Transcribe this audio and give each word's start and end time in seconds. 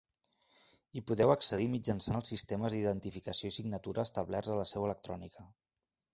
Hi 0.99 1.03
podeu 1.11 1.33
accedir 1.33 1.67
mitjançant 1.73 2.17
els 2.21 2.31
sistemes 2.33 2.73
d'identificació 2.77 3.53
i 3.53 3.57
signatura 3.59 4.09
establerts 4.11 4.57
a 4.57 4.59
la 4.63 4.67
Seu 4.73 4.89
Electrònica. 4.91 5.47